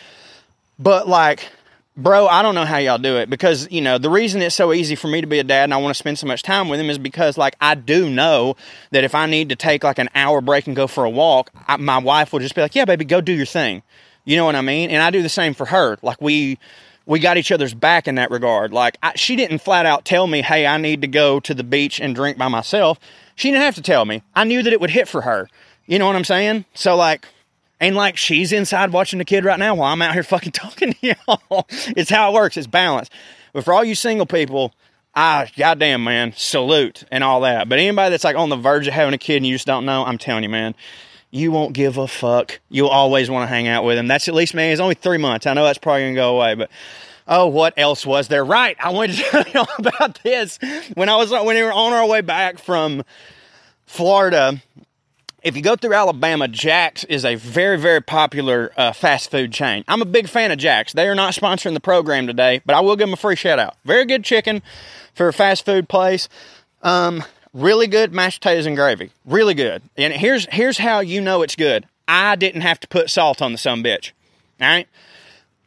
[0.78, 1.48] But, like,
[1.96, 4.72] bro, I don't know how y'all do it because, you know, the reason it's so
[4.72, 6.68] easy for me to be a dad and I want to spend so much time
[6.68, 8.56] with him is because, like, I do know
[8.90, 11.50] that if I need to take like an hour break and go for a walk,
[11.68, 13.82] I, my wife will just be like, yeah, baby, go do your thing.
[14.24, 14.90] You know what I mean?
[14.90, 15.98] And I do the same for her.
[16.02, 16.58] Like, we,
[17.06, 18.72] we got each other's back in that regard.
[18.72, 21.64] Like, I, she didn't flat out tell me, hey, I need to go to the
[21.64, 22.98] beach and drink by myself.
[23.36, 24.22] She didn't have to tell me.
[24.34, 25.48] I knew that it would hit for her.
[25.86, 26.64] You know what I'm saying?
[26.72, 27.28] So, like,
[27.84, 30.94] and like, she's inside watching the kid right now while I'm out here fucking talking
[30.94, 31.66] to y'all.
[31.70, 33.10] it's how it works, it's balance.
[33.52, 34.72] But for all you single people,
[35.14, 37.68] I, goddamn, man, salute and all that.
[37.68, 39.84] But anybody that's like on the verge of having a kid and you just don't
[39.84, 40.74] know, I'm telling you, man,
[41.30, 42.58] you won't give a fuck.
[42.70, 44.08] You'll always want to hang out with him.
[44.08, 44.72] That's at least me.
[44.72, 45.46] It's only three months.
[45.46, 46.70] I know that's probably gonna go away, but
[47.28, 48.46] oh, what else was there?
[48.46, 50.58] Right, I wanted to tell you about this
[50.94, 53.04] when I was when we were on our way back from
[53.84, 54.62] Florida.
[55.44, 59.84] If you go through Alabama, Jack's is a very, very popular uh, fast food chain.
[59.86, 60.94] I'm a big fan of Jack's.
[60.94, 63.58] They are not sponsoring the program today, but I will give them a free shout
[63.58, 63.76] out.
[63.84, 64.62] Very good chicken
[65.14, 66.28] for a fast food place.
[66.82, 67.22] Um,
[67.54, 69.12] Really good mashed potatoes and gravy.
[69.24, 69.80] Really good.
[69.96, 71.86] And here's here's how you know it's good.
[72.08, 74.10] I didn't have to put salt on the some bitch.
[74.60, 74.88] All right.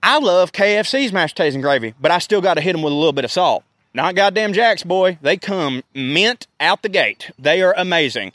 [0.03, 2.91] I love KFC's mashed potatoes and gravy, but I still got to hit them with
[2.91, 3.63] a little bit of salt.
[3.93, 5.17] Not goddamn Jack's, boy.
[5.21, 7.31] They come mint out the gate.
[7.39, 8.33] They are amazing.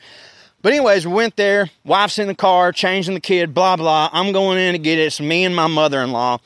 [0.62, 1.70] But anyways, we went there.
[1.85, 4.09] Wife's in the car, changing the kid, blah blah.
[4.12, 5.03] I'm going in to get it.
[5.03, 6.38] It's me and my mother-in-law,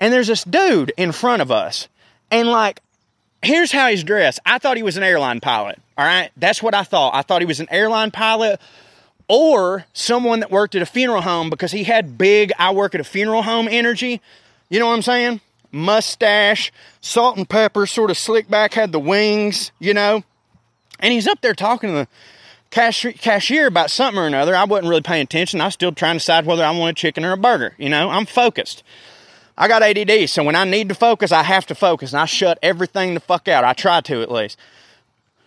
[0.00, 1.88] and there's this dude in front of us,
[2.30, 2.80] and like
[3.42, 4.40] here's how he's dressed.
[4.46, 5.78] I thought he was an airline pilot.
[5.98, 6.30] All right.
[6.36, 7.14] That's what I thought.
[7.14, 8.60] I thought he was an airline pilot
[9.28, 13.00] or someone that worked at a funeral home because he had big, I work at
[13.00, 14.20] a funeral home energy.
[14.70, 15.40] You know what I'm saying?
[15.70, 20.22] Mustache, salt and pepper, sort of slick back, had the wings, you know.
[21.00, 22.08] And he's up there talking to the
[22.72, 24.56] cashier, cashier about something or another.
[24.56, 25.60] I wasn't really paying attention.
[25.60, 27.74] I was still trying to decide whether I wanted chicken or a burger.
[27.78, 28.82] You know, I'm focused.
[29.56, 32.24] I got ADD, so when I need to focus, I have to focus, and I
[32.24, 33.64] shut everything the fuck out.
[33.64, 34.58] I try to at least.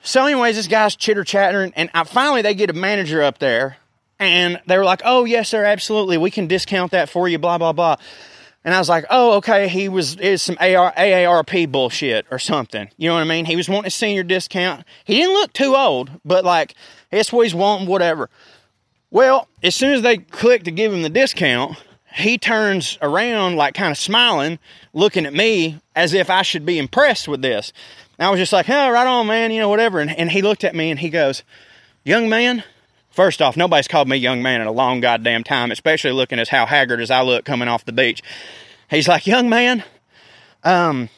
[0.04, 3.78] So, anyways, this guy's chitter chattering, and I, finally they get a manager up there,
[4.20, 7.58] and they were like, "Oh yes, sir, absolutely, we can discount that for you." Blah
[7.58, 7.96] blah blah.
[8.66, 12.90] And I was like, "Oh, okay." He was is some AR, AARP bullshit or something.
[12.98, 13.46] You know what I mean?
[13.46, 14.84] He was wanting a senior discount.
[15.06, 16.76] He didn't look too old, but like
[17.12, 18.30] that's what he's wanting, whatever.
[19.12, 21.78] Well, as soon as they click to give him the discount,
[22.16, 24.58] he turns around, like kind of smiling,
[24.94, 27.72] looking at me as if I should be impressed with this.
[28.18, 30.00] And I was just like, oh, right on, man, you know, whatever.
[30.00, 31.44] And, and he looked at me and he goes,
[32.04, 32.64] Young man,
[33.16, 36.50] first off, nobody's called me young man in a long goddamn time, especially looking as
[36.50, 38.22] how haggard as I look coming off the beach.
[38.90, 39.84] He's like, Young man,
[40.64, 41.10] um,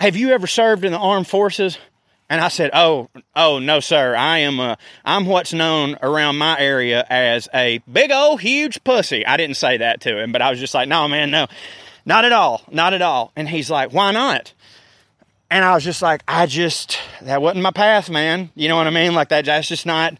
[0.00, 1.78] have you ever served in the armed forces?
[2.30, 4.16] And I said, "Oh, oh no, sir.
[4.16, 9.26] I am uh, I'm what's known around my area as a big old huge pussy."
[9.26, 11.46] I didn't say that to him, but I was just like, "No, man, no,
[12.06, 14.54] not at all, not at all." And he's like, "Why not?"
[15.50, 18.50] And I was just like, "I just that wasn't my path, man.
[18.54, 19.14] You know what I mean?
[19.14, 19.44] Like that.
[19.44, 20.14] That's just not.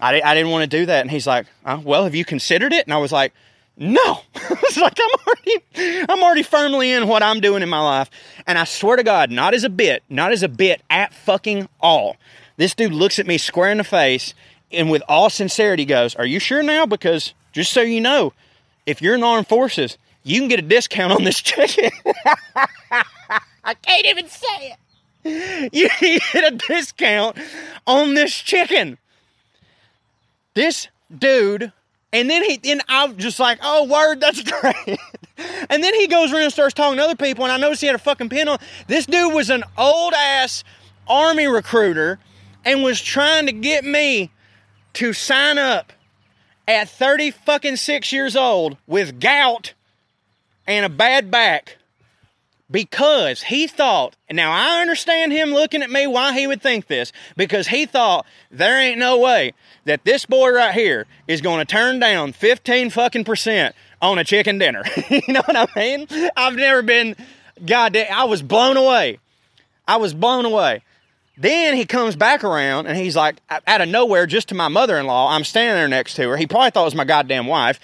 [0.00, 2.72] I I didn't want to do that." And he's like, oh, "Well, have you considered
[2.72, 3.32] it?" And I was like,
[3.76, 8.10] no, it's like I'm already, I'm already firmly in what I'm doing in my life,
[8.46, 11.68] and I swear to God, not as a bit, not as a bit at fucking
[11.80, 12.16] all.
[12.56, 14.34] This dude looks at me square in the face,
[14.70, 16.86] and with all sincerity goes, "Are you sure now?
[16.86, 18.32] Because just so you know,
[18.86, 21.90] if you're in the armed forces, you can get a discount on this chicken."
[23.64, 24.78] I can't even say it.
[25.72, 27.38] You get a discount
[27.86, 28.98] on this chicken.
[30.54, 31.72] This dude
[32.14, 34.98] and then he, then I'm just like, oh, word, that's great.
[35.68, 37.88] and then he goes around and starts talking to other people, and I noticed he
[37.88, 38.58] had a fucking pin on.
[38.86, 40.62] This dude was an old ass
[41.08, 42.20] army recruiter
[42.64, 44.30] and was trying to get me
[44.92, 45.92] to sign up
[46.68, 49.74] at 30 fucking six years old with gout
[50.68, 51.78] and a bad back
[52.70, 56.86] because he thought, and now I understand him looking at me why he would think
[56.86, 59.52] this, because he thought there ain't no way
[59.84, 64.24] that this boy right here is going to turn down 15 fucking percent on a
[64.24, 64.82] chicken dinner.
[65.10, 66.06] you know what I mean?
[66.36, 67.16] I've never been,
[67.64, 69.18] goddamn, I was blown away.
[69.86, 70.82] I was blown away.
[71.36, 74.98] Then he comes back around and he's like, out of nowhere, just to my mother
[74.98, 76.36] in law, I'm standing there next to her.
[76.36, 77.80] He probably thought it was my goddamn wife.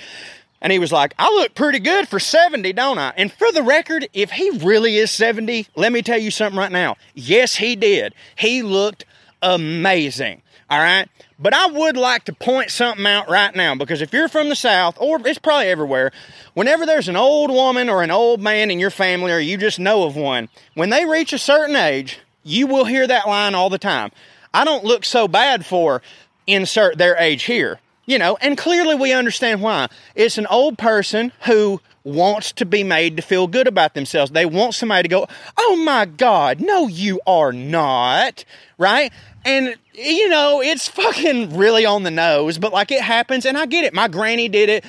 [0.61, 3.13] And he was like, I look pretty good for 70, don't I?
[3.17, 6.73] And for the record, if he really is 70, let me tell you something right
[6.73, 6.97] now.
[7.15, 8.15] Yes, he did.
[8.37, 9.05] He looked
[9.41, 10.43] amazing.
[10.69, 11.09] All right.
[11.39, 14.55] But I would like to point something out right now because if you're from the
[14.55, 16.13] South, or it's probably everywhere,
[16.53, 19.81] whenever there's an old woman or an old man in your family, or you just
[19.81, 23.71] know of one, when they reach a certain age, you will hear that line all
[23.71, 24.11] the time.
[24.53, 26.03] I don't look so bad for
[26.47, 29.87] insert their age here you know, and clearly we understand why.
[30.17, 34.33] It's an old person who wants to be made to feel good about themselves.
[34.33, 38.45] They want somebody to go, oh my God, no, you are not,
[38.79, 39.13] right?
[39.45, 43.67] And, you know, it's fucking really on the nose, but like it happens, and I
[43.67, 43.95] get it.
[43.95, 44.85] My granny did it.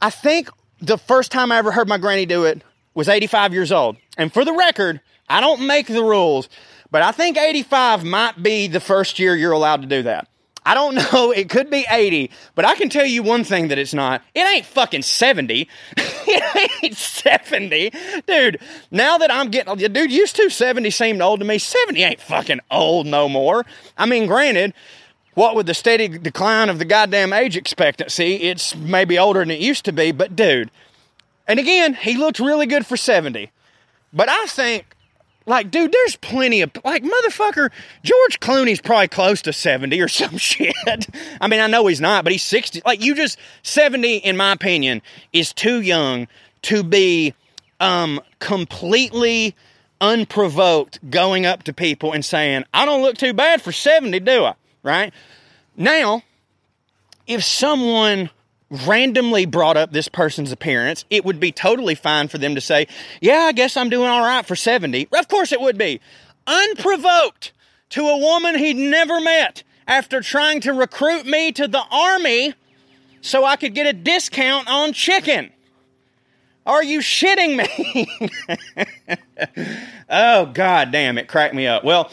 [0.00, 0.48] I think
[0.80, 2.62] the first time I ever heard my granny do it
[2.94, 3.96] was 85 years old.
[4.16, 6.48] And for the record, I don't make the rules,
[6.88, 10.29] but I think 85 might be the first year you're allowed to do that.
[10.64, 11.30] I don't know.
[11.30, 14.22] It could be 80, but I can tell you one thing that it's not.
[14.34, 15.68] It ain't fucking 70.
[15.96, 17.92] it ain't 70.
[18.26, 21.58] Dude, now that I'm getting, dude, used to 70 seemed old to me.
[21.58, 23.64] 70 ain't fucking old no more.
[23.96, 24.74] I mean, granted,
[25.34, 29.60] what with the steady decline of the goddamn age expectancy, it's maybe older than it
[29.60, 30.70] used to be, but dude,
[31.46, 33.50] and again, he looked really good for 70.
[34.12, 34.86] But I think
[35.50, 37.70] like, dude, there's plenty of like motherfucker.
[38.02, 40.74] George Clooney's probably close to 70 or some shit.
[41.40, 42.82] I mean, I know he's not, but he's 60.
[42.86, 46.28] Like, you just 70, in my opinion, is too young
[46.62, 47.34] to be
[47.80, 49.54] um completely
[50.00, 54.44] unprovoked going up to people and saying, I don't look too bad for 70, do
[54.44, 54.54] I?
[54.82, 55.12] Right?
[55.76, 56.22] Now,
[57.26, 58.30] if someone
[58.70, 62.86] randomly brought up this person's appearance, it would be totally fine for them to say,
[63.20, 65.08] Yeah, I guess I'm doing all right for 70.
[65.12, 66.00] Of course it would be.
[66.46, 67.52] Unprovoked
[67.90, 72.54] to a woman he'd never met after trying to recruit me to the army
[73.20, 75.50] so I could get a discount on chicken.
[76.66, 78.06] Are you shitting me?
[80.08, 81.84] oh, god damn, it cracked me up.
[81.84, 82.10] Well,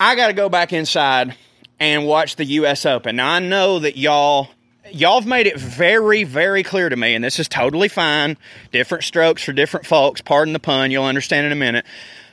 [0.00, 1.36] I got to go back inside
[1.78, 3.16] and watch the US Open.
[3.16, 4.48] Now, I know that y'all
[4.94, 8.36] y'all have made it very, very clear to me, and this is totally fine.
[8.72, 10.20] Different strokes for different folks.
[10.20, 10.90] Pardon the pun.
[10.90, 11.84] You'll understand in a minute.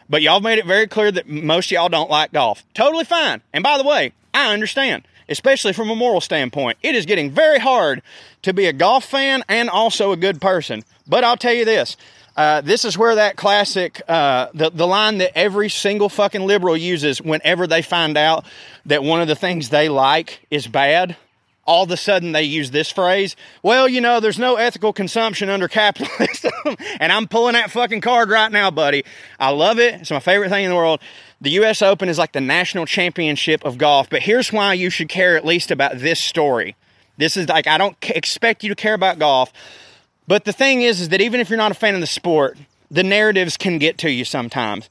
[0.09, 2.64] But y'all have made it very clear that most y'all don't like golf.
[2.74, 3.41] Totally fine.
[3.53, 5.03] And by the way, I understand.
[5.32, 6.78] especially from a moral standpoint.
[6.84, 8.03] It is getting very hard
[8.43, 10.84] to be a golf fan and also a good person.
[11.07, 11.97] But I'll tell you this.
[12.36, 16.78] Uh, this is where that classic, uh, the, the line that every single fucking liberal
[16.78, 18.45] uses whenever they find out
[18.86, 21.18] that one of the things they like is bad
[21.66, 23.36] all of a sudden they use this phrase.
[23.64, 26.51] Well, you know, there's no ethical consumption under capitalism.
[26.99, 29.03] and I'm pulling that fucking card right now, buddy.
[29.39, 30.01] I love it.
[30.01, 30.99] It's my favorite thing in the world.
[31.39, 34.09] The US Open is like the national championship of golf.
[34.09, 36.76] But here's why you should care at least about this story.
[37.18, 39.53] This is like, I don't expect you to care about golf.
[40.28, 42.57] But the thing is, is that even if you're not a fan of the sport,
[42.89, 44.89] the narratives can get to you sometimes.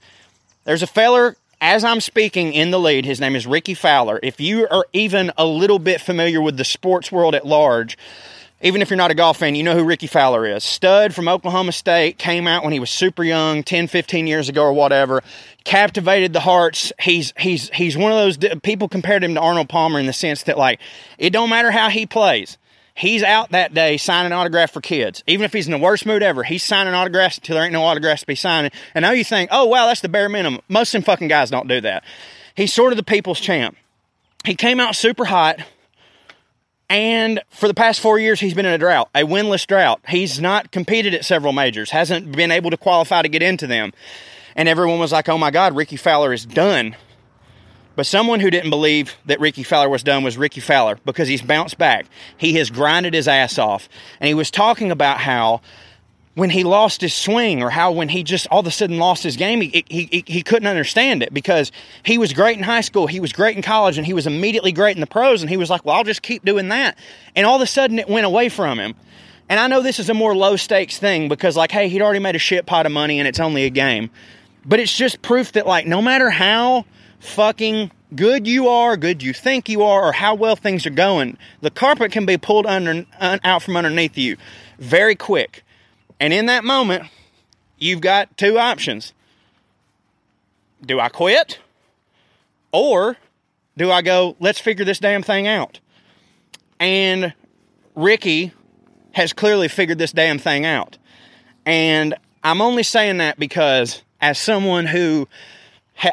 [0.65, 4.19] There's a feller as I'm speaking in the lead, his name is Rickie Fowler.
[4.23, 7.99] If you are even a little bit familiar with the sports world at large,
[8.63, 10.65] even if you're not a golf fan, you know who Rickie Fowler is.
[10.65, 14.65] Stud from Oklahoma State, came out when he was super young, 10, 15 years ago
[14.65, 15.23] or whatever,
[15.65, 16.93] captivated the hearts.
[17.01, 20.45] He's he's he's one of those people compared him to Arnold Palmer in the sense
[20.45, 20.81] that like
[21.19, 22.59] it don't matter how he plays.
[22.95, 25.23] He's out that day signing autographs for kids.
[25.27, 27.85] Even if he's in the worst mood ever, he's signing autographs until there ain't no
[27.85, 28.71] autographs to be signing.
[28.95, 30.61] And now you think, oh, wow, that's the bare minimum.
[30.69, 32.05] Most of them fucking guys don't do that.
[32.55, 33.77] He's sort of the people's champ.
[34.45, 35.61] He came out super hot.
[36.89, 40.01] And for the past four years, he's been in a drought, a winless drought.
[40.09, 43.93] He's not competed at several majors, hasn't been able to qualify to get into them.
[44.57, 46.97] And everyone was like, oh my God, Rickie Fowler is done.
[47.97, 51.43] But someone who didn't believe that Rickie Fowler was done was Rickie Fowler because he's
[51.43, 52.07] bounced back.
[52.37, 53.89] He has grinded his ass off.
[54.21, 55.61] And he was talking about how
[56.35, 59.23] when he lost his swing or how when he just all of a sudden lost
[59.23, 61.73] his game, he, he, he couldn't understand it because
[62.05, 64.73] he was great in high school, he was great in college, and he was immediately
[64.73, 65.43] great in the pros.
[65.43, 66.97] And he was like, well, I'll just keep doing that.
[67.35, 68.95] And all of a sudden it went away from him.
[69.49, 72.21] And I know this is a more low stakes thing because, like, hey, he'd already
[72.21, 74.09] made a shit pot of money and it's only a game.
[74.65, 76.85] But it's just proof that, like, no matter how
[77.21, 81.37] fucking good you are, good you think you are, or how well things are going,
[81.61, 84.37] the carpet can be pulled under out from underneath you
[84.79, 85.63] very quick.
[86.19, 87.05] And in that moment,
[87.79, 89.13] you've got two options.
[90.85, 91.61] Do I quit?
[92.73, 93.17] Or
[93.77, 95.81] do I go, let's figure this damn thing out?
[96.79, 97.35] And
[97.95, 98.53] Rickie
[99.13, 100.99] has clearly figured this damn thing out.
[101.67, 105.29] And I'm only saying that because as someone who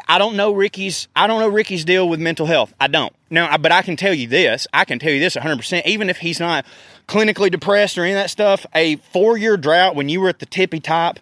[0.06, 2.74] I don't know Rickie's I don't know Rickie's deal with mental health.
[2.80, 3.12] I don't.
[3.30, 4.66] No, but I can tell you this.
[4.72, 5.86] I can tell you this 100%.
[5.86, 6.66] Even if he's not
[7.06, 10.46] clinically depressed or any of that stuff, a four-year drought when you were at the
[10.46, 11.18] tippy top,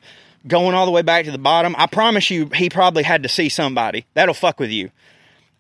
[0.47, 3.29] going all the way back to the bottom, I promise you, he probably had to
[3.29, 4.07] see somebody.
[4.14, 4.91] That'll fuck with you.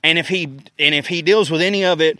[0.02, 0.44] And if he
[0.78, 2.18] and if he deals with any of it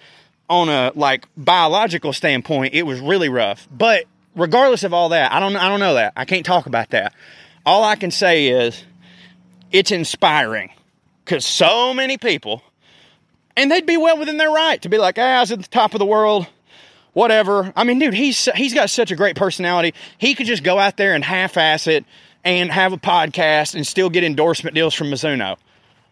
[0.49, 3.68] on a like biological standpoint, it was really rough.
[3.70, 5.57] But regardless of all that, I don't.
[5.57, 6.12] I don't know that.
[6.16, 7.12] I can't talk about that.
[7.64, 8.84] All I can say is
[9.70, 10.70] it's inspiring
[11.27, 12.62] because so many people,
[13.57, 15.68] and they'd be well within their right to be like, ah, I was at the
[15.68, 16.47] top of the world,
[17.12, 17.72] whatever.
[17.74, 19.93] I mean, dude, he's he's got such a great personality.
[20.18, 22.05] He could just go out there and half-ass it
[22.45, 25.57] and have a podcast and still get endorsement deals from Mizuno.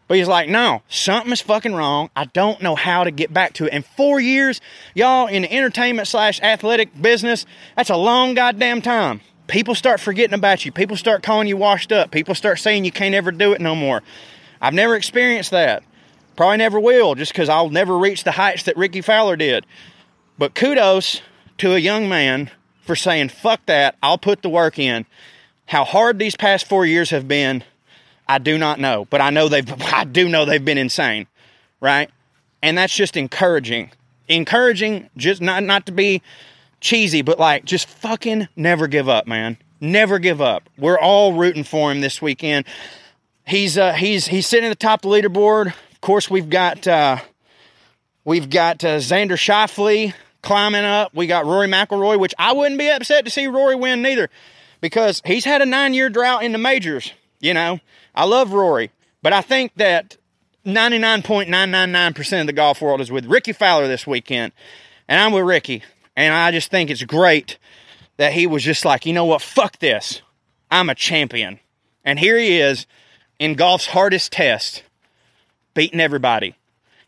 [0.07, 2.11] But he's like, no, something is fucking wrong.
[2.15, 3.73] I don't know how to get back to it.
[3.73, 4.61] And four years,
[4.95, 10.35] y'all, in the entertainment slash athletic business, that's a long goddamn time people start forgetting
[10.35, 10.73] about you.
[10.73, 12.11] People start calling you washed up.
[12.11, 14.03] People start saying you can't ever do it no more.
[14.65, 15.83] I've never experienced that.
[16.37, 19.67] Probably never will, just because I'll never reach the heights that Rickie Fowler did.
[20.39, 21.21] But kudos
[21.59, 22.51] to a young man
[22.81, 25.05] for saying, fuck that, I'll put the work in.
[25.67, 27.62] How hard these past four years have been,
[28.27, 29.07] I do not know.
[29.11, 31.27] But I know they've I do know they've been insane.
[31.79, 32.11] Right?
[32.62, 33.91] And that's just encouraging.
[34.29, 36.23] Encouraging, just not not to be
[36.81, 39.59] cheesy, but like just fucking never give up, man.
[39.79, 40.71] Never give up.
[40.79, 42.65] We're all rooting for him this weekend.
[43.47, 45.66] He's uh, he's he's sitting at the top of the leaderboard.
[45.66, 47.18] Of course, we've got uh,
[48.24, 51.14] we've got uh, Xander Schauffele climbing up.
[51.14, 54.30] We got Rory McIlroy, which I wouldn't be upset to see Rory win neither,
[54.80, 57.12] because he's had a nine-year drought in the majors.
[57.40, 57.80] You know,
[58.14, 58.90] I love Rory,
[59.22, 60.16] but I think that
[60.64, 64.53] 99.999% of the golf world is with Rickie Fowler this weekend,
[65.07, 65.82] and I'm with Rickie,
[66.16, 67.59] And I just think it's great
[68.16, 70.22] that he was just like, you know what, fuck this.
[70.70, 71.61] I'm a champion.
[72.05, 72.86] And here he is
[73.39, 74.82] in golf's hardest test,
[75.74, 76.55] beating everybody.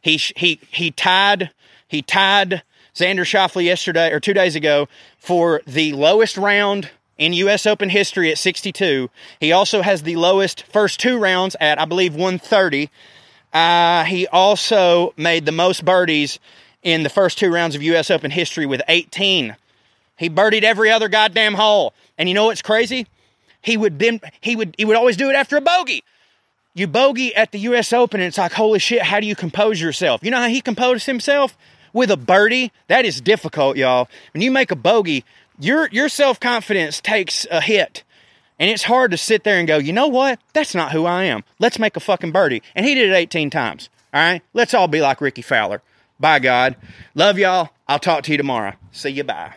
[0.00, 1.50] He he he tied
[1.88, 2.62] he tied
[2.94, 7.66] Xander Schauffele yesterday or two days ago for the lowest round in U.S.
[7.66, 9.10] Open history at 62.
[9.40, 12.90] He also has the lowest first two rounds at I believe 130.
[13.52, 16.38] Uh, he also made the most birdies
[16.82, 18.10] in the first two rounds of U.S.
[18.10, 19.56] Open history with 18.
[20.18, 21.94] He birdied every other goddamn hole.
[22.18, 23.06] And you know what's crazy?
[23.60, 26.04] He would then he would he would always do it after a bogey.
[26.76, 27.92] You bogey at the U.S.
[27.92, 30.20] Open, and it's like, holy shit, how do you compose yourself?
[30.22, 31.56] You know how he composed himself?
[31.96, 34.06] with a birdie, that is difficult, y'all.
[34.34, 35.24] When you make a bogey,
[35.58, 38.04] your your self confidence takes a hit.
[38.58, 40.38] And it's hard to sit there and go, you know what?
[40.52, 41.42] That's not who I am.
[41.58, 42.62] Let's make a fucking birdie.
[42.74, 43.90] And he did it 18 times.
[44.14, 44.42] All right?
[44.54, 45.82] Let's all be like Rickie Fowler.
[46.18, 46.76] Bye, God.
[47.14, 47.68] Love y'all.
[47.86, 48.72] I'll talk to you tomorrow.
[48.92, 49.24] See you.
[49.24, 49.52] Bye.